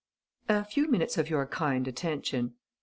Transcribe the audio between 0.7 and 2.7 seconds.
minutes of your kind attention."